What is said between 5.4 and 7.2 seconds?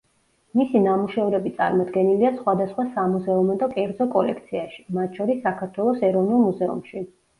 საქართველოს ეროვნულ მუზეუმში.